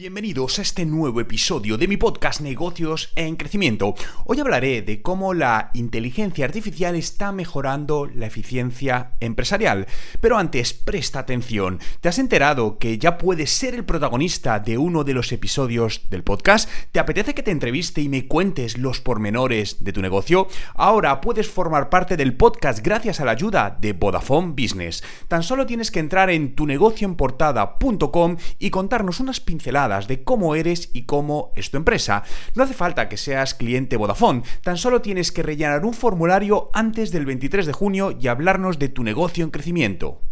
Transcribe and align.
Bienvenidos 0.00 0.58
a 0.58 0.62
este 0.62 0.86
nuevo 0.86 1.20
episodio 1.20 1.76
de 1.76 1.86
mi 1.86 1.98
podcast 1.98 2.40
Negocios 2.40 3.12
en 3.16 3.36
Crecimiento. 3.36 3.94
Hoy 4.24 4.40
hablaré 4.40 4.80
de 4.80 5.02
cómo 5.02 5.34
la 5.34 5.70
inteligencia 5.74 6.46
artificial 6.46 6.96
está 6.96 7.32
mejorando 7.32 8.06
la 8.06 8.24
eficiencia 8.24 9.12
empresarial. 9.20 9.86
Pero 10.22 10.38
antes, 10.38 10.72
presta 10.72 11.18
atención. 11.18 11.80
¿Te 12.00 12.08
has 12.08 12.18
enterado 12.18 12.78
que 12.78 12.96
ya 12.96 13.18
puedes 13.18 13.50
ser 13.50 13.74
el 13.74 13.84
protagonista 13.84 14.58
de 14.58 14.78
uno 14.78 15.04
de 15.04 15.12
los 15.12 15.32
episodios 15.32 16.08
del 16.08 16.24
podcast? 16.24 16.70
¿Te 16.92 16.98
apetece 16.98 17.34
que 17.34 17.42
te 17.42 17.50
entreviste 17.50 18.00
y 18.00 18.08
me 18.08 18.26
cuentes 18.26 18.78
los 18.78 19.02
pormenores 19.02 19.84
de 19.84 19.92
tu 19.92 20.00
negocio? 20.00 20.48
Ahora 20.76 21.20
puedes 21.20 21.50
formar 21.50 21.90
parte 21.90 22.16
del 22.16 22.38
podcast 22.38 22.82
gracias 22.82 23.20
a 23.20 23.26
la 23.26 23.32
ayuda 23.32 23.76
de 23.78 23.92
Vodafone 23.92 24.54
Business. 24.56 25.04
Tan 25.28 25.42
solo 25.42 25.66
tienes 25.66 25.90
que 25.90 26.00
entrar 26.00 26.30
en 26.30 26.54
tunegocioenportada.com 26.54 28.38
y 28.58 28.70
contarnos 28.70 29.20
unas 29.20 29.40
pinceladas 29.40 29.89
de 29.90 30.24
cómo 30.24 30.54
eres 30.54 30.90
y 30.92 31.02
cómo 31.02 31.52
es 31.56 31.70
tu 31.70 31.76
empresa. 31.76 32.22
No 32.54 32.62
hace 32.62 32.74
falta 32.74 33.08
que 33.08 33.16
seas 33.16 33.54
cliente 33.54 33.96
Vodafone, 33.96 34.42
tan 34.62 34.76
solo 34.76 35.02
tienes 35.02 35.32
que 35.32 35.42
rellenar 35.42 35.84
un 35.84 35.94
formulario 35.94 36.70
antes 36.72 37.10
del 37.10 37.26
23 37.26 37.66
de 37.66 37.72
junio 37.72 38.16
y 38.18 38.28
hablarnos 38.28 38.78
de 38.78 38.88
tu 38.88 39.02
negocio 39.02 39.44
en 39.44 39.50
crecimiento. 39.50 40.22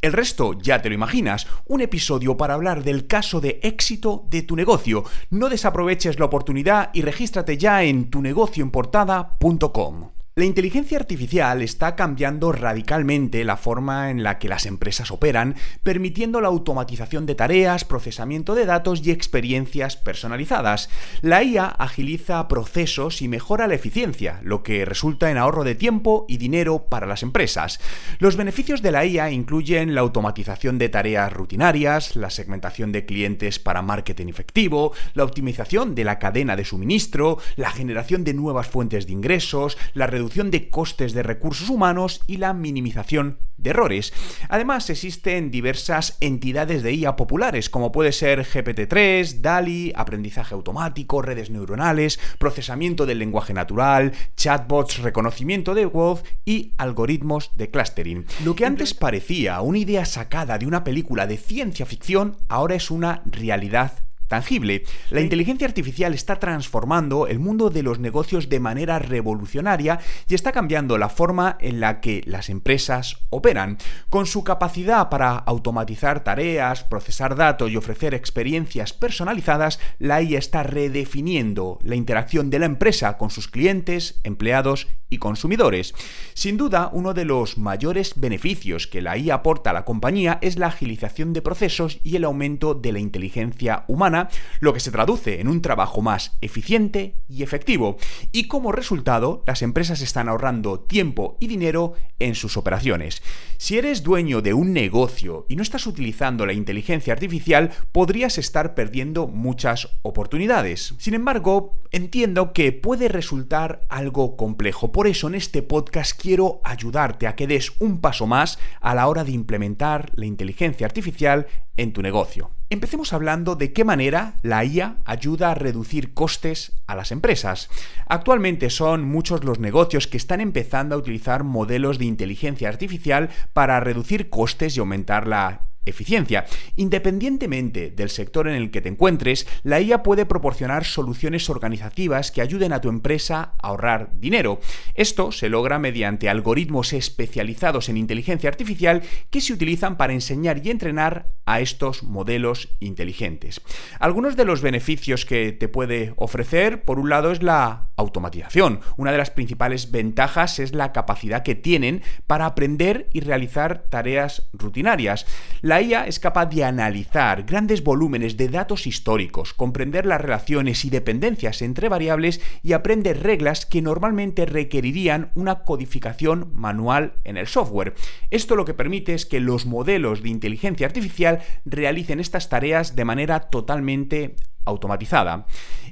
El 0.00 0.12
resto 0.12 0.58
ya 0.60 0.82
te 0.82 0.88
lo 0.88 0.96
imaginas, 0.96 1.46
un 1.66 1.80
episodio 1.80 2.36
para 2.36 2.54
hablar 2.54 2.82
del 2.82 3.06
caso 3.06 3.40
de 3.40 3.60
éxito 3.62 4.26
de 4.28 4.42
tu 4.42 4.56
negocio. 4.56 5.04
No 5.30 5.48
desaproveches 5.48 6.18
la 6.18 6.24
oportunidad 6.24 6.90
y 6.92 7.02
regístrate 7.02 7.56
ya 7.56 7.84
en 7.84 8.10
tunegocioenportada.com. 8.10 10.11
La 10.34 10.46
inteligencia 10.46 10.96
artificial 10.96 11.60
está 11.60 11.94
cambiando 11.94 12.52
radicalmente 12.52 13.44
la 13.44 13.58
forma 13.58 14.10
en 14.10 14.22
la 14.22 14.38
que 14.38 14.48
las 14.48 14.64
empresas 14.64 15.10
operan, 15.10 15.56
permitiendo 15.82 16.40
la 16.40 16.48
automatización 16.48 17.26
de 17.26 17.34
tareas, 17.34 17.84
procesamiento 17.84 18.54
de 18.54 18.64
datos 18.64 19.06
y 19.06 19.10
experiencias 19.10 19.98
personalizadas. 19.98 20.88
La 21.20 21.42
IA 21.42 21.66
agiliza 21.66 22.48
procesos 22.48 23.20
y 23.20 23.28
mejora 23.28 23.66
la 23.66 23.74
eficiencia, 23.74 24.40
lo 24.42 24.62
que 24.62 24.86
resulta 24.86 25.30
en 25.30 25.36
ahorro 25.36 25.64
de 25.64 25.74
tiempo 25.74 26.24
y 26.30 26.38
dinero 26.38 26.86
para 26.88 27.06
las 27.06 27.22
empresas. 27.22 27.78
Los 28.18 28.36
beneficios 28.36 28.80
de 28.80 28.92
la 28.92 29.04
IA 29.04 29.32
incluyen 29.32 29.94
la 29.94 30.00
automatización 30.00 30.78
de 30.78 30.88
tareas 30.88 31.30
rutinarias, 31.30 32.16
la 32.16 32.30
segmentación 32.30 32.90
de 32.90 33.04
clientes 33.04 33.58
para 33.58 33.82
marketing 33.82 34.28
efectivo, 34.28 34.94
la 35.12 35.24
optimización 35.24 35.94
de 35.94 36.04
la 36.04 36.18
cadena 36.18 36.56
de 36.56 36.64
suministro, 36.64 37.36
la 37.56 37.70
generación 37.70 38.24
de 38.24 38.32
nuevas 38.32 38.66
fuentes 38.66 39.06
de 39.06 39.12
ingresos, 39.12 39.76
la 39.92 40.06
reducción 40.06 40.21
reducción 40.22 40.52
de 40.52 40.70
costes 40.70 41.14
de 41.14 41.24
recursos 41.24 41.68
humanos 41.68 42.20
y 42.28 42.36
la 42.36 42.52
minimización 42.52 43.38
de 43.56 43.70
errores. 43.70 44.12
Además, 44.48 44.88
existen 44.88 45.50
diversas 45.50 46.16
entidades 46.20 46.84
de 46.84 46.92
IA 46.92 47.16
populares, 47.16 47.68
como 47.68 47.90
puede 47.90 48.12
ser 48.12 48.46
GPT-3, 48.46 49.40
DALI, 49.40 49.92
aprendizaje 49.96 50.54
automático, 50.54 51.22
redes 51.22 51.50
neuronales, 51.50 52.20
procesamiento 52.38 53.04
del 53.04 53.18
lenguaje 53.18 53.52
natural, 53.52 54.12
chatbots, 54.36 54.98
reconocimiento 54.98 55.74
de 55.74 55.86
voz 55.86 56.22
y 56.44 56.72
algoritmos 56.78 57.50
de 57.56 57.70
clustering. 57.70 58.24
Lo 58.44 58.54
que 58.54 58.64
antes 58.64 58.94
parecía 58.94 59.60
una 59.60 59.78
idea 59.78 60.04
sacada 60.04 60.56
de 60.56 60.66
una 60.66 60.84
película 60.84 61.26
de 61.26 61.36
ciencia 61.36 61.84
ficción, 61.84 62.36
ahora 62.48 62.76
es 62.76 62.92
una 62.92 63.22
realidad 63.26 64.04
tangible. 64.32 64.84
La 65.10 65.20
inteligencia 65.20 65.66
artificial 65.66 66.14
está 66.14 66.36
transformando 66.36 67.26
el 67.26 67.38
mundo 67.38 67.68
de 67.68 67.82
los 67.82 67.98
negocios 67.98 68.48
de 68.48 68.60
manera 68.60 68.98
revolucionaria 68.98 70.00
y 70.26 70.34
está 70.34 70.52
cambiando 70.52 70.96
la 70.96 71.10
forma 71.10 71.58
en 71.60 71.80
la 71.80 72.00
que 72.00 72.22
las 72.24 72.48
empresas 72.48 73.18
operan. 73.28 73.76
Con 74.08 74.24
su 74.24 74.42
capacidad 74.42 75.10
para 75.10 75.36
automatizar 75.36 76.24
tareas, 76.24 76.82
procesar 76.82 77.36
datos 77.36 77.70
y 77.70 77.76
ofrecer 77.76 78.14
experiencias 78.14 78.94
personalizadas, 78.94 79.78
la 79.98 80.22
IA 80.22 80.38
está 80.38 80.62
redefiniendo 80.62 81.78
la 81.82 81.96
interacción 81.96 82.48
de 82.48 82.58
la 82.58 82.64
empresa 82.66 83.18
con 83.18 83.28
sus 83.28 83.48
clientes, 83.48 84.18
empleados 84.24 84.88
y 85.12 85.18
consumidores. 85.18 85.94
Sin 86.34 86.56
duda, 86.56 86.88
uno 86.92 87.12
de 87.12 87.26
los 87.26 87.58
mayores 87.58 88.14
beneficios 88.16 88.86
que 88.86 89.02
la 89.02 89.18
IA 89.18 89.34
aporta 89.34 89.70
a 89.70 89.74
la 89.74 89.84
compañía 89.84 90.38
es 90.40 90.56
la 90.56 90.68
agilización 90.68 91.32
de 91.32 91.42
procesos 91.42 92.00
y 92.02 92.16
el 92.16 92.24
aumento 92.24 92.74
de 92.74 92.92
la 92.92 92.98
inteligencia 92.98 93.84
humana 93.88 94.28
lo 94.60 94.72
que 94.72 94.80
se 94.80 94.90
traduce 94.90 95.40
en 95.40 95.48
un 95.48 95.60
trabajo 95.60 96.00
más 96.00 96.38
eficiente 96.40 97.16
y 97.28 97.42
efectivo. 97.42 97.98
Y 98.32 98.48
como 98.48 98.72
resultado, 98.72 99.44
las 99.46 99.62
empresas 99.62 100.00
están 100.00 100.28
ahorrando 100.28 100.80
tiempo 100.80 101.36
y 101.40 101.46
dinero 101.46 101.92
en 102.18 102.34
sus 102.34 102.56
operaciones. 102.56 103.22
Si 103.58 103.76
eres 103.76 104.02
dueño 104.02 104.40
de 104.40 104.54
un 104.54 104.72
negocio 104.72 105.44
y 105.48 105.56
no 105.56 105.62
estás 105.62 105.86
utilizando 105.86 106.46
la 106.46 106.52
inteligencia 106.52 107.12
artificial, 107.12 107.70
podrías 107.92 108.38
estar 108.38 108.74
perdiendo 108.74 109.26
muchas 109.26 109.88
oportunidades. 110.02 110.94
Sin 110.98 111.14
embargo, 111.14 111.76
entiendo 111.90 112.52
que 112.52 112.72
puede 112.72 113.08
resultar 113.08 113.86
algo 113.88 114.36
complejo. 114.36 114.92
Eso 115.06 115.28
en 115.28 115.34
este 115.34 115.62
podcast 115.62 116.20
quiero 116.20 116.60
ayudarte 116.64 117.26
a 117.26 117.34
que 117.34 117.46
des 117.46 117.72
un 117.80 118.00
paso 118.00 118.26
más 118.26 118.58
a 118.80 118.94
la 118.94 119.08
hora 119.08 119.24
de 119.24 119.32
implementar 119.32 120.10
la 120.14 120.26
inteligencia 120.26 120.86
artificial 120.86 121.46
en 121.76 121.92
tu 121.92 122.02
negocio. 122.02 122.50
Empecemos 122.70 123.12
hablando 123.12 123.54
de 123.54 123.72
qué 123.72 123.84
manera 123.84 124.34
la 124.42 124.64
IA 124.64 124.96
ayuda 125.04 125.50
a 125.50 125.54
reducir 125.54 126.14
costes 126.14 126.72
a 126.86 126.94
las 126.94 127.12
empresas. 127.12 127.68
Actualmente 128.06 128.70
son 128.70 129.04
muchos 129.04 129.44
los 129.44 129.58
negocios 129.58 130.06
que 130.06 130.16
están 130.16 130.40
empezando 130.40 130.94
a 130.94 130.98
utilizar 130.98 131.44
modelos 131.44 131.98
de 131.98 132.06
inteligencia 132.06 132.68
artificial 132.68 133.30
para 133.52 133.80
reducir 133.80 134.30
costes 134.30 134.76
y 134.76 134.80
aumentar 134.80 135.26
la 135.26 135.71
eficiencia. 135.86 136.46
Independientemente 136.76 137.90
del 137.90 138.10
sector 138.10 138.48
en 138.48 138.54
el 138.54 138.70
que 138.70 138.80
te 138.80 138.88
encuentres, 138.88 139.46
la 139.62 139.80
IA 139.80 140.02
puede 140.02 140.26
proporcionar 140.26 140.84
soluciones 140.84 141.48
organizativas 141.50 142.30
que 142.30 142.42
ayuden 142.42 142.72
a 142.72 142.80
tu 142.80 142.88
empresa 142.88 143.54
a 143.58 143.68
ahorrar 143.68 144.10
dinero. 144.18 144.60
Esto 144.94 145.32
se 145.32 145.48
logra 145.48 145.78
mediante 145.78 146.28
algoritmos 146.28 146.92
especializados 146.92 147.88
en 147.88 147.96
inteligencia 147.96 148.50
artificial 148.50 149.02
que 149.30 149.40
se 149.40 149.52
utilizan 149.52 149.96
para 149.96 150.12
enseñar 150.12 150.64
y 150.64 150.70
entrenar 150.70 151.32
a 151.52 151.60
estos 151.60 152.02
modelos 152.02 152.70
inteligentes. 152.80 153.60
Algunos 154.00 154.36
de 154.36 154.46
los 154.46 154.62
beneficios 154.62 155.26
que 155.26 155.52
te 155.52 155.68
puede 155.68 156.14
ofrecer, 156.16 156.82
por 156.82 156.98
un 156.98 157.10
lado, 157.10 157.30
es 157.30 157.42
la 157.42 157.88
automatización. 157.96 158.80
Una 158.96 159.12
de 159.12 159.18
las 159.18 159.30
principales 159.30 159.90
ventajas 159.90 160.58
es 160.58 160.74
la 160.74 160.92
capacidad 160.92 161.42
que 161.42 161.54
tienen 161.54 162.02
para 162.26 162.46
aprender 162.46 163.10
y 163.12 163.20
realizar 163.20 163.84
tareas 163.90 164.48
rutinarias. 164.54 165.26
La 165.60 165.82
IA 165.82 166.06
es 166.06 166.18
capaz 166.18 166.46
de 166.46 166.64
analizar 166.64 167.42
grandes 167.44 167.84
volúmenes 167.84 168.38
de 168.38 168.48
datos 168.48 168.86
históricos, 168.86 169.52
comprender 169.52 170.06
las 170.06 170.22
relaciones 170.22 170.86
y 170.86 170.90
dependencias 170.90 171.60
entre 171.60 171.90
variables 171.90 172.40
y 172.62 172.72
aprende 172.72 173.12
reglas 173.12 173.66
que 173.66 173.82
normalmente 173.82 174.46
requerirían 174.46 175.30
una 175.34 175.64
codificación 175.64 176.50
manual 176.54 177.12
en 177.24 177.36
el 177.36 177.46
software. 177.46 177.94
Esto 178.30 178.56
lo 178.56 178.64
que 178.64 178.74
permite 178.74 179.12
es 179.12 179.26
que 179.26 179.40
los 179.40 179.66
modelos 179.66 180.22
de 180.22 180.30
inteligencia 180.30 180.86
artificial 180.86 181.41
realicen 181.64 182.20
estas 182.20 182.48
tareas 182.48 182.96
de 182.96 183.04
manera 183.04 183.40
totalmente 183.40 184.36
automatizada. 184.64 185.46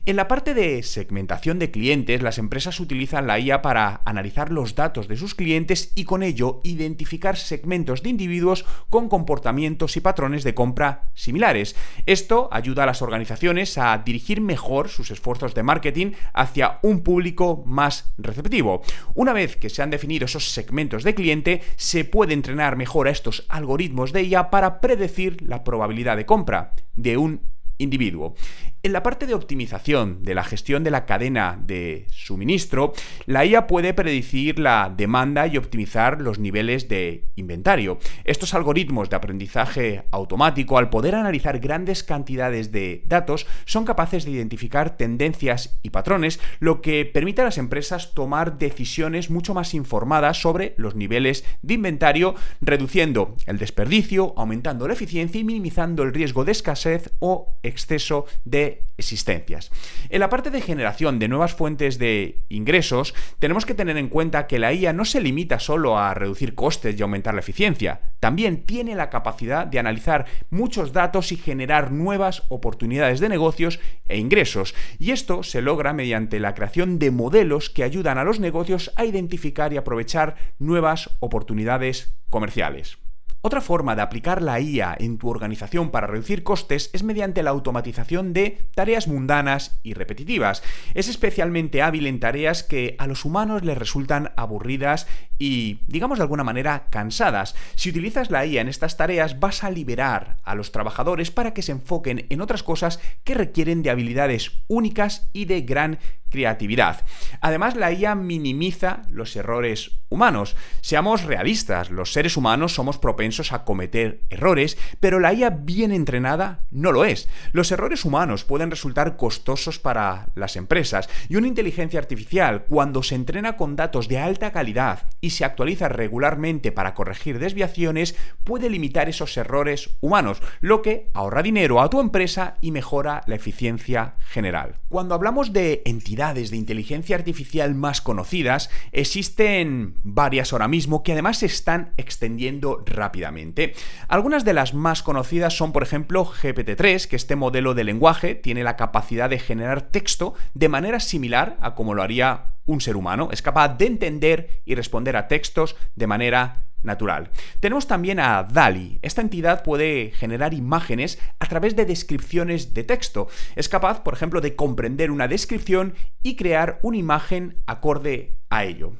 En 0.06 0.16
la 0.16 0.28
parte 0.28 0.54
de 0.54 0.82
segmentación 0.82 1.58
de 1.58 1.70
clientes, 1.70 2.22
las 2.22 2.38
empresas 2.38 2.80
utilizan 2.80 3.26
la 3.26 3.38
IA 3.38 3.60
para 3.60 4.00
analizar 4.06 4.50
los 4.50 4.74
datos 4.74 5.08
de 5.08 5.18
sus 5.18 5.34
clientes 5.34 5.92
y 5.94 6.04
con 6.04 6.22
ello 6.22 6.62
identificar 6.64 7.36
segmentos 7.36 8.02
de 8.02 8.08
individuos 8.08 8.64
con 8.88 9.10
comportamientos 9.10 9.96
y 9.98 10.00
patrones 10.00 10.42
de 10.42 10.54
compra 10.54 11.10
similares. 11.14 11.76
Esto 12.06 12.48
ayuda 12.50 12.84
a 12.84 12.86
las 12.86 13.02
organizaciones 13.02 13.76
a 13.76 13.98
dirigir 13.98 14.40
mejor 14.40 14.88
sus 14.88 15.10
esfuerzos 15.10 15.54
de 15.54 15.62
marketing 15.62 16.12
hacia 16.32 16.78
un 16.82 17.02
público 17.02 17.62
más 17.66 18.12
receptivo. 18.16 18.82
Una 19.14 19.34
vez 19.34 19.56
que 19.56 19.68
se 19.68 19.82
han 19.82 19.90
definido 19.90 20.24
esos 20.24 20.52
segmentos 20.52 21.04
de 21.04 21.14
cliente, 21.14 21.62
se 21.76 22.06
puede 22.06 22.32
entrenar 22.32 22.76
mejor 22.76 23.06
a 23.06 23.10
estos 23.10 23.44
algoritmos 23.50 24.12
de 24.12 24.22
IA 24.22 24.50
para 24.50 24.80
predecir 24.80 25.42
la 25.42 25.62
probabilidad 25.62 26.16
de 26.16 26.26
compra 26.26 26.72
de 26.96 27.18
un 27.18 27.42
individuo. 27.80 28.34
En 28.82 28.94
la 28.94 29.02
parte 29.02 29.26
de 29.26 29.34
optimización 29.34 30.22
de 30.22 30.34
la 30.34 30.42
gestión 30.42 30.82
de 30.84 30.90
la 30.90 31.04
cadena 31.04 31.60
de 31.62 32.06
suministro, 32.10 32.94
la 33.26 33.44
IA 33.44 33.66
puede 33.66 33.92
predecir 33.92 34.58
la 34.58 34.90
demanda 34.96 35.46
y 35.46 35.58
optimizar 35.58 36.22
los 36.22 36.38
niveles 36.38 36.88
de 36.88 37.28
inventario. 37.36 37.98
Estos 38.24 38.54
algoritmos 38.54 39.10
de 39.10 39.16
aprendizaje 39.16 40.04
automático, 40.10 40.78
al 40.78 40.88
poder 40.88 41.14
analizar 41.14 41.58
grandes 41.58 42.02
cantidades 42.02 42.72
de 42.72 43.04
datos, 43.06 43.46
son 43.66 43.84
capaces 43.84 44.24
de 44.24 44.30
identificar 44.30 44.96
tendencias 44.96 45.78
y 45.82 45.90
patrones, 45.90 46.40
lo 46.58 46.80
que 46.80 47.04
permite 47.04 47.42
a 47.42 47.44
las 47.44 47.58
empresas 47.58 48.14
tomar 48.14 48.56
decisiones 48.56 49.28
mucho 49.28 49.52
más 49.52 49.74
informadas 49.74 50.40
sobre 50.40 50.72
los 50.78 50.94
niveles 50.94 51.44
de 51.60 51.74
inventario, 51.74 52.34
reduciendo 52.62 53.34
el 53.44 53.58
desperdicio, 53.58 54.32
aumentando 54.38 54.88
la 54.88 54.94
eficiencia 54.94 55.38
y 55.38 55.44
minimizando 55.44 56.02
el 56.02 56.14
riesgo 56.14 56.46
de 56.46 56.52
escasez 56.52 57.12
o 57.18 57.58
exceso 57.62 58.24
de 58.46 58.69
existencias. 58.96 59.70
En 60.08 60.20
la 60.20 60.28
parte 60.28 60.50
de 60.50 60.60
generación 60.60 61.18
de 61.18 61.28
nuevas 61.28 61.54
fuentes 61.54 61.98
de 61.98 62.38
ingresos, 62.48 63.14
tenemos 63.38 63.66
que 63.66 63.74
tener 63.74 63.96
en 63.96 64.08
cuenta 64.08 64.46
que 64.46 64.58
la 64.58 64.72
IA 64.72 64.92
no 64.92 65.04
se 65.04 65.20
limita 65.20 65.58
solo 65.58 65.98
a 65.98 66.14
reducir 66.14 66.54
costes 66.54 66.98
y 66.98 67.02
aumentar 67.02 67.34
la 67.34 67.40
eficiencia, 67.40 68.00
también 68.20 68.64
tiene 68.66 68.94
la 68.94 69.10
capacidad 69.10 69.66
de 69.66 69.78
analizar 69.78 70.26
muchos 70.50 70.92
datos 70.92 71.32
y 71.32 71.36
generar 71.36 71.90
nuevas 71.90 72.42
oportunidades 72.48 73.20
de 73.20 73.28
negocios 73.28 73.80
e 74.08 74.18
ingresos, 74.18 74.74
y 74.98 75.12
esto 75.12 75.42
se 75.42 75.62
logra 75.62 75.92
mediante 75.92 76.40
la 76.40 76.54
creación 76.54 76.98
de 76.98 77.10
modelos 77.10 77.70
que 77.70 77.84
ayudan 77.84 78.18
a 78.18 78.24
los 78.24 78.40
negocios 78.40 78.92
a 78.96 79.04
identificar 79.04 79.72
y 79.72 79.76
aprovechar 79.76 80.36
nuevas 80.58 81.10
oportunidades 81.20 82.12
comerciales. 82.28 82.98
Otra 83.42 83.62
forma 83.62 83.96
de 83.96 84.02
aplicar 84.02 84.42
la 84.42 84.60
IA 84.60 84.94
en 84.98 85.16
tu 85.16 85.30
organización 85.30 85.90
para 85.90 86.06
reducir 86.06 86.42
costes 86.42 86.90
es 86.92 87.02
mediante 87.02 87.42
la 87.42 87.48
automatización 87.50 88.34
de 88.34 88.68
tareas 88.74 89.08
mundanas 89.08 89.80
y 89.82 89.94
repetitivas. 89.94 90.62
Es 90.92 91.08
especialmente 91.08 91.80
hábil 91.80 92.06
en 92.06 92.20
tareas 92.20 92.62
que 92.62 92.96
a 92.98 93.06
los 93.06 93.24
humanos 93.24 93.64
les 93.64 93.78
resultan 93.78 94.32
aburridas 94.36 95.06
y, 95.38 95.80
digamos 95.86 96.18
de 96.18 96.24
alguna 96.24 96.44
manera, 96.44 96.88
cansadas. 96.90 97.54
Si 97.76 97.88
utilizas 97.88 98.30
la 98.30 98.44
IA 98.44 98.60
en 98.60 98.68
estas 98.68 98.98
tareas 98.98 99.40
vas 99.40 99.64
a 99.64 99.70
liberar 99.70 100.36
a 100.44 100.54
los 100.54 100.70
trabajadores 100.70 101.30
para 101.30 101.54
que 101.54 101.62
se 101.62 101.72
enfoquen 101.72 102.26
en 102.28 102.42
otras 102.42 102.62
cosas 102.62 103.00
que 103.24 103.32
requieren 103.32 103.82
de 103.82 103.88
habilidades 103.88 104.52
únicas 104.68 105.30
y 105.32 105.46
de 105.46 105.62
gran 105.62 105.98
creatividad. 106.30 107.04
Además, 107.40 107.76
la 107.76 107.92
IA 107.92 108.14
minimiza 108.14 109.02
los 109.10 109.36
errores 109.36 110.00
humanos. 110.08 110.56
Seamos 110.80 111.24
realistas, 111.24 111.90
los 111.90 112.12
seres 112.12 112.36
humanos 112.36 112.74
somos 112.74 112.98
propensos 112.98 113.52
a 113.52 113.64
cometer 113.64 114.22
errores, 114.28 114.76
pero 114.98 115.20
la 115.20 115.32
IA 115.32 115.50
bien 115.50 115.92
entrenada 115.92 116.64
no 116.70 116.92
lo 116.92 117.04
es. 117.04 117.28
Los 117.52 117.70
errores 117.70 118.04
humanos 118.04 118.44
pueden 118.44 118.70
resultar 118.70 119.16
costosos 119.16 119.78
para 119.78 120.28
las 120.34 120.56
empresas 120.56 121.08
y 121.28 121.36
una 121.36 121.46
inteligencia 121.46 122.00
artificial, 122.00 122.64
cuando 122.64 123.02
se 123.02 123.14
entrena 123.14 123.56
con 123.56 123.76
datos 123.76 124.08
de 124.08 124.18
alta 124.18 124.50
calidad 124.52 125.06
y 125.20 125.30
se 125.30 125.44
actualiza 125.44 125.88
regularmente 125.88 126.72
para 126.72 126.94
corregir 126.94 127.38
desviaciones, 127.38 128.16
puede 128.44 128.68
limitar 128.68 129.08
esos 129.08 129.36
errores 129.36 129.90
humanos, 130.00 130.42
lo 130.60 130.82
que 130.82 131.10
ahorra 131.14 131.42
dinero 131.42 131.80
a 131.80 131.88
tu 131.88 132.00
empresa 132.00 132.56
y 132.60 132.72
mejora 132.72 133.22
la 133.26 133.36
eficiencia 133.36 134.14
general. 134.28 134.76
Cuando 134.88 135.14
hablamos 135.14 135.52
de 135.52 135.82
entidades 135.84 136.19
de 136.20 136.56
inteligencia 136.56 137.16
artificial 137.16 137.74
más 137.74 138.02
conocidas, 138.02 138.68
existen 138.92 139.94
varias 140.02 140.52
ahora 140.52 140.68
mismo 140.68 141.02
que 141.02 141.12
además 141.12 141.38
se 141.38 141.46
están 141.46 141.94
extendiendo 141.96 142.84
rápidamente. 142.84 143.72
Algunas 144.06 144.44
de 144.44 144.52
las 144.52 144.74
más 144.74 145.02
conocidas 145.02 145.56
son, 145.56 145.72
por 145.72 145.82
ejemplo, 145.82 146.26
GPT-3, 146.26 147.06
que 147.06 147.16
este 147.16 147.36
modelo 147.36 147.72
de 147.72 147.84
lenguaje 147.84 148.34
tiene 148.34 148.64
la 148.64 148.76
capacidad 148.76 149.30
de 149.30 149.38
generar 149.38 149.80
texto 149.80 150.34
de 150.52 150.68
manera 150.68 151.00
similar 151.00 151.56
a 151.62 151.74
como 151.74 151.94
lo 151.94 152.02
haría 152.02 152.52
un 152.66 152.82
ser 152.82 152.96
humano. 152.96 153.30
Es 153.32 153.40
capaz 153.40 153.78
de 153.78 153.86
entender 153.86 154.60
y 154.66 154.74
responder 154.74 155.16
a 155.16 155.26
textos 155.26 155.74
de 155.96 156.06
manera 156.06 156.64
natural. 156.82 157.30
Tenemos 157.60 157.86
también 157.86 158.20
a 158.20 158.42
DALI. 158.42 158.98
Esta 159.02 159.20
entidad 159.22 159.62
puede 159.62 160.12
generar 160.12 160.54
imágenes 160.54 161.18
a 161.38 161.46
través 161.46 161.76
de 161.76 161.84
descripciones 161.84 162.74
de 162.74 162.84
texto. 162.84 163.28
Es 163.56 163.68
capaz, 163.68 164.00
por 164.00 164.14
ejemplo, 164.14 164.40
de 164.40 164.56
comprender 164.56 165.10
una 165.10 165.28
descripción 165.28 165.94
y 166.22 166.36
crear 166.36 166.78
una 166.82 166.96
imagen 166.96 167.62
acorde 167.66 168.38
a 168.50 168.64
ello. 168.64 168.94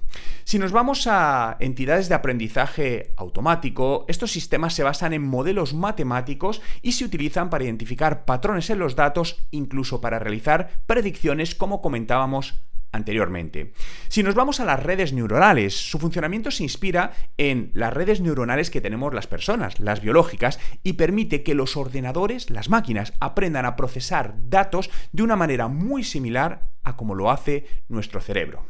Si 0.44 0.58
nos 0.58 0.72
vamos 0.72 1.06
a 1.06 1.56
entidades 1.60 2.08
de 2.08 2.14
aprendizaje 2.14 3.12
automático, 3.16 4.04
estos 4.08 4.30
sistemas 4.30 4.74
se 4.74 4.84
basan 4.84 5.12
en 5.12 5.22
modelos 5.22 5.74
matemáticos 5.74 6.62
y 6.82 6.92
se 6.92 7.04
utilizan 7.04 7.50
para 7.50 7.64
identificar 7.64 8.24
patrones 8.24 8.70
en 8.70 8.78
los 8.78 8.94
datos, 8.94 9.44
incluso 9.50 10.00
para 10.00 10.18
realizar 10.18 10.82
predicciones 10.86 11.54
como 11.54 11.82
comentábamos 11.82 12.62
anteriormente. 12.92 13.72
Si 14.08 14.22
nos 14.22 14.34
vamos 14.34 14.60
a 14.60 14.64
las 14.64 14.82
redes 14.82 15.12
neuronales, 15.12 15.74
su 15.74 15.98
funcionamiento 15.98 16.50
se 16.50 16.62
inspira 16.62 17.12
en 17.38 17.70
las 17.74 17.92
redes 17.92 18.20
neuronales 18.20 18.70
que 18.70 18.80
tenemos 18.80 19.14
las 19.14 19.26
personas, 19.26 19.80
las 19.80 20.00
biológicas, 20.00 20.58
y 20.82 20.94
permite 20.94 21.42
que 21.42 21.54
los 21.54 21.76
ordenadores, 21.76 22.50
las 22.50 22.68
máquinas, 22.68 23.12
aprendan 23.20 23.66
a 23.66 23.76
procesar 23.76 24.34
datos 24.48 24.90
de 25.12 25.22
una 25.22 25.36
manera 25.36 25.68
muy 25.68 26.04
similar 26.04 26.70
a 26.84 26.96
como 26.96 27.14
lo 27.14 27.30
hace 27.30 27.66
nuestro 27.88 28.20
cerebro. 28.20 28.64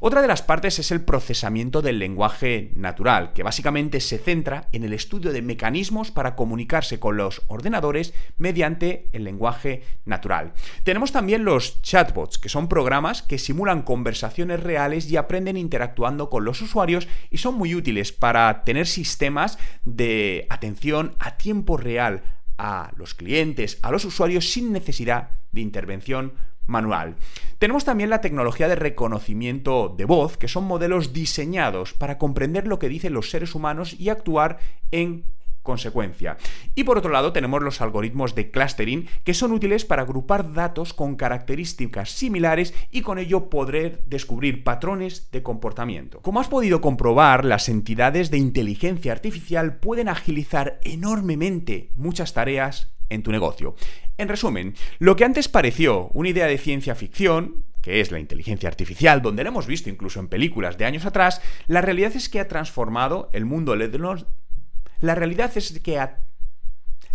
Otra 0.00 0.22
de 0.22 0.28
las 0.28 0.42
partes 0.42 0.78
es 0.78 0.90
el 0.90 1.02
procesamiento 1.02 1.82
del 1.82 1.98
lenguaje 1.98 2.72
natural, 2.74 3.32
que 3.34 3.42
básicamente 3.42 4.00
se 4.00 4.18
centra 4.18 4.68
en 4.72 4.84
el 4.84 4.94
estudio 4.94 5.32
de 5.32 5.42
mecanismos 5.42 6.10
para 6.10 6.34
comunicarse 6.36 6.98
con 6.98 7.18
los 7.18 7.42
ordenadores 7.48 8.14
mediante 8.38 9.08
el 9.12 9.24
lenguaje 9.24 9.82
natural. 10.06 10.54
Tenemos 10.84 11.12
también 11.12 11.44
los 11.44 11.82
chatbots, 11.82 12.38
que 12.38 12.48
son 12.48 12.68
programas 12.68 13.22
que 13.22 13.38
simulan 13.38 13.82
conversaciones 13.82 14.62
reales 14.62 15.10
y 15.10 15.16
aprenden 15.16 15.58
interactuando 15.58 16.30
con 16.30 16.44
los 16.44 16.62
usuarios 16.62 17.06
y 17.30 17.38
son 17.38 17.56
muy 17.56 17.74
útiles 17.74 18.12
para 18.12 18.64
tener 18.64 18.86
sistemas 18.86 19.58
de 19.84 20.46
atención 20.48 21.14
a 21.18 21.36
tiempo 21.36 21.76
real 21.76 22.22
a 22.56 22.92
los 22.96 23.14
clientes, 23.14 23.78
a 23.82 23.90
los 23.90 24.04
usuarios 24.04 24.50
sin 24.50 24.72
necesidad 24.72 25.30
de 25.52 25.60
intervención 25.60 26.34
manual. 26.66 27.16
Tenemos 27.58 27.84
también 27.84 28.10
la 28.10 28.20
tecnología 28.20 28.68
de 28.68 28.76
reconocimiento 28.76 29.94
de 29.96 30.04
voz, 30.04 30.36
que 30.36 30.48
son 30.48 30.64
modelos 30.64 31.12
diseñados 31.12 31.92
para 31.92 32.18
comprender 32.18 32.66
lo 32.66 32.78
que 32.78 32.88
dicen 32.88 33.12
los 33.12 33.30
seres 33.30 33.54
humanos 33.54 33.94
y 33.98 34.08
actuar 34.08 34.58
en 34.90 35.24
consecuencia. 35.62 36.38
Y 36.74 36.84
por 36.84 36.98
otro 36.98 37.10
lado 37.10 37.32
tenemos 37.32 37.62
los 37.62 37.80
algoritmos 37.80 38.34
de 38.34 38.50
clustering 38.50 39.08
que 39.24 39.34
son 39.34 39.52
útiles 39.52 39.84
para 39.84 40.02
agrupar 40.02 40.52
datos 40.52 40.94
con 40.94 41.16
características 41.16 42.10
similares 42.10 42.74
y 42.90 43.02
con 43.02 43.18
ello 43.18 43.50
poder 43.50 44.02
descubrir 44.06 44.64
patrones 44.64 45.30
de 45.30 45.42
comportamiento. 45.42 46.20
Como 46.22 46.40
has 46.40 46.48
podido 46.48 46.80
comprobar, 46.80 47.44
las 47.44 47.68
entidades 47.68 48.30
de 48.30 48.38
inteligencia 48.38 49.12
artificial 49.12 49.76
pueden 49.76 50.08
agilizar 50.08 50.80
enormemente 50.82 51.92
muchas 51.94 52.32
tareas 52.32 52.92
en 53.10 53.22
tu 53.22 53.30
negocio. 53.30 53.74
En 54.16 54.28
resumen, 54.28 54.74
lo 54.98 55.16
que 55.16 55.24
antes 55.24 55.48
pareció 55.48 56.08
una 56.14 56.30
idea 56.30 56.46
de 56.46 56.58
ciencia 56.58 56.94
ficción, 56.94 57.64
que 57.82 58.00
es 58.00 58.10
la 58.10 58.18
inteligencia 58.18 58.68
artificial, 58.68 59.22
donde 59.22 59.42
la 59.42 59.50
hemos 59.50 59.66
visto 59.66 59.90
incluso 59.90 60.20
en 60.20 60.28
películas 60.28 60.78
de 60.78 60.84
años 60.84 61.04
atrás, 61.04 61.42
la 61.66 61.80
realidad 61.80 62.12
es 62.14 62.28
que 62.28 62.40
ha 62.40 62.48
transformado 62.48 63.28
el 63.32 63.44
mundo 63.44 63.76
los... 63.76 64.26
La 65.00 65.14
realidad 65.14 65.50
es 65.56 65.80
que 65.80 65.98
ha 65.98 66.18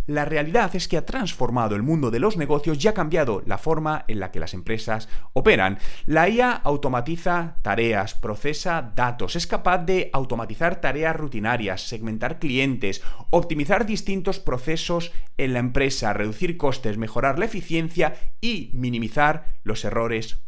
la 0.08 0.26
realidad 0.26 0.76
es 0.76 0.88
que 0.88 0.98
ha 0.98 1.06
transformado 1.06 1.76
el 1.76 1.84
mundo 1.84 2.12
de 2.12 2.20
los 2.20 2.38
negocios 2.38 2.84
y 2.84 2.88
ha 2.88 2.94
cambiado 2.94 3.42
la 3.46 3.58
forma 3.58 4.06
en 4.08 4.20
la 4.20 4.32
que 4.32 4.40
las 4.40 4.54
empresas 4.54 5.10
operan. 5.34 5.80
La 6.06 6.30
IA 6.30 6.52
automatiza 6.52 7.58
tareas, 7.62 8.14
procesa 8.14 8.94
datos, 8.96 9.36
es 9.36 9.48
capaz 9.48 9.80
de 9.80 10.10
automatizar 10.14 10.82
tareas 10.82 11.16
rutinarias, 11.16 11.88
segmentar 11.88 12.40
clientes, 12.40 13.02
optimizar 13.32 13.86
distintos 13.86 14.40
procesos 14.40 15.12
en 15.38 15.54
la 15.54 15.60
empresa, 15.60 16.14
reducir 16.14 16.58
costes, 16.58 16.98
mejorar 16.98 17.40
la 17.40 17.46
eficiencia 17.46 18.16
y 18.42 18.70
minimizar 18.74 19.46
los 19.64 19.86
errores 19.86 20.45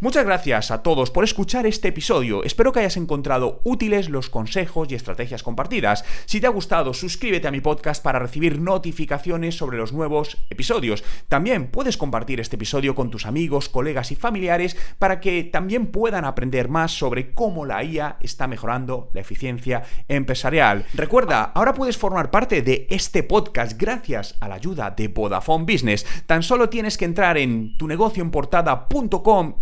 Muchas 0.00 0.24
gracias 0.24 0.70
a 0.70 0.82
todos 0.82 1.10
por 1.10 1.24
escuchar 1.24 1.66
este 1.66 1.88
episodio. 1.88 2.44
Espero 2.44 2.72
que 2.72 2.80
hayas 2.80 2.96
encontrado 2.96 3.60
útiles 3.64 4.08
los 4.08 4.30
consejos 4.30 4.88
y 4.90 4.94
estrategias 4.94 5.42
compartidas. 5.42 6.04
Si 6.26 6.40
te 6.40 6.46
ha 6.46 6.50
gustado, 6.50 6.94
suscríbete 6.94 7.48
a 7.48 7.50
mi 7.50 7.60
podcast 7.60 8.02
para 8.02 8.18
recibir 8.18 8.60
notificaciones 8.60 9.56
sobre 9.56 9.78
los 9.78 9.92
nuevos 9.92 10.38
episodios. 10.50 11.04
También 11.28 11.68
puedes 11.70 11.96
compartir 11.96 12.40
este 12.40 12.56
episodio 12.56 12.94
con 12.94 13.10
tus 13.10 13.26
amigos, 13.26 13.68
colegas 13.68 14.12
y 14.12 14.16
familiares 14.16 14.76
para 14.98 15.20
que 15.20 15.44
también 15.44 15.88
puedan 15.88 16.24
aprender 16.24 16.68
más 16.68 16.92
sobre 16.92 17.34
cómo 17.34 17.64
la 17.64 17.82
IA 17.82 18.18
está 18.20 18.46
mejorando 18.46 19.10
la 19.14 19.20
eficiencia 19.20 19.82
empresarial. 20.06 20.86
Recuerda, 20.94 21.42
ahora 21.54 21.74
puedes 21.74 21.98
formar 21.98 22.30
parte 22.30 22.62
de 22.62 22.86
este 22.90 23.22
podcast 23.22 23.80
gracias 23.80 24.36
a 24.40 24.48
la 24.48 24.56
ayuda 24.56 24.90
de 24.90 25.08
Vodafone 25.08 25.64
Business. 25.64 26.06
Tan 26.26 26.42
solo 26.42 26.68
tienes 26.68 26.96
que 26.96 27.04
entrar 27.04 27.38
en 27.38 27.76
tu 27.76 27.86
negocio 27.88 28.22
en 28.22 28.30
portada 28.30 28.88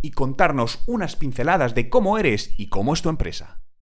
y 0.03 0.11
contarnos 0.11 0.83
unas 0.87 1.17
pinceladas 1.17 1.75
de 1.75 1.89
cómo 1.89 2.19
eres 2.19 2.55
y 2.59 2.69
cómo 2.69 2.95
es 2.95 3.03
tu 3.03 3.09
empresa. 3.09 3.66